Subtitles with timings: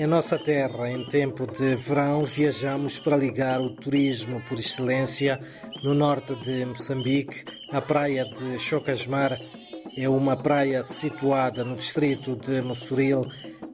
[0.00, 5.38] Em nossa terra, em tempo de verão, viajamos para ligar o turismo por excelência
[5.84, 7.44] no norte de Moçambique.
[7.70, 9.38] A praia de Chocasmar
[9.94, 13.26] é uma praia situada no distrito de Mossoril,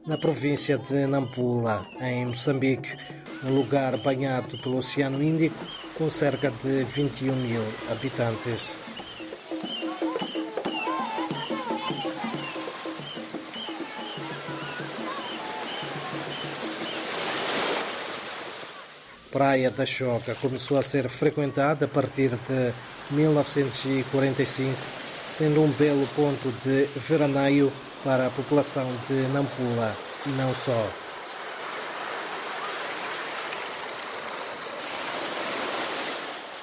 [0.05, 2.97] na província de Nampula, em Moçambique,
[3.45, 5.65] um lugar banhado pelo Oceano Índico
[5.97, 8.86] com cerca de 21 mil habitantes.
[19.31, 22.73] Praia da Choca começou a ser frequentada a partir de
[23.11, 24.73] 1945,
[25.29, 27.71] sendo um belo ponto de veraneio
[28.03, 29.95] para a população de Nampula
[30.25, 30.87] e não só.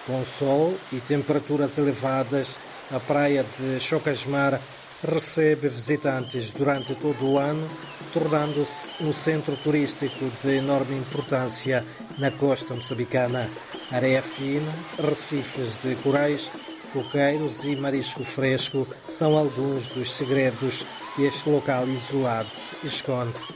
[0.07, 2.59] Com sol e temperaturas elevadas,
[2.91, 4.61] a praia de Chocasmar
[5.03, 7.69] recebe visitantes durante todo o ano,
[8.15, 11.85] tornando-se um centro turístico de enorme importância
[12.17, 13.51] na costa moçambicana.
[13.91, 16.49] Areia fina, recifes de corais,
[16.93, 22.49] coqueiros e marisco fresco são alguns dos segredos que este local isolado
[22.85, 23.53] esconde.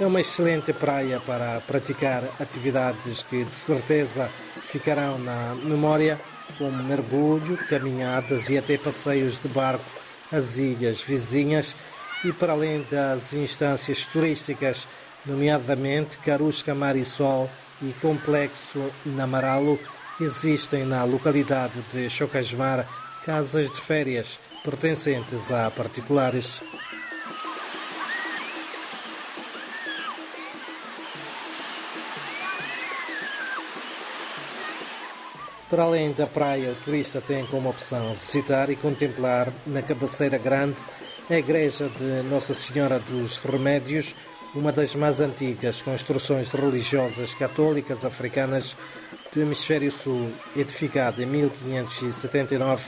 [0.00, 4.30] É uma excelente praia para praticar atividades que de certeza
[4.62, 6.20] ficarão na memória,
[6.58, 9.84] como mergulho, caminhadas e até passeios de barco
[10.30, 11.74] às ilhas vizinhas
[12.24, 14.88] e para além das instâncias turísticas,
[15.24, 17.48] nomeadamente Carusca Marisol
[17.80, 19.78] e Complexo Namaralo,
[20.20, 22.86] existem na localidade de Chocasmar
[23.24, 26.60] casas de férias pertencentes a particulares.
[35.70, 40.78] Para além da praia, o turista tem como opção visitar e contemplar na cabeceira grande
[41.28, 44.16] a igreja de Nossa Senhora dos Remédios,
[44.54, 48.78] uma das mais antigas construções religiosas católicas africanas
[49.30, 52.86] do Hemisfério Sul, edificada em 1579,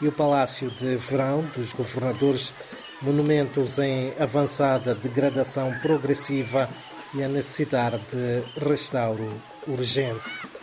[0.00, 2.54] e o Palácio de Verão dos Governadores,
[3.02, 6.70] monumentos em avançada degradação progressiva
[7.14, 9.30] e a necessitar de restauro
[9.68, 10.54] urgente.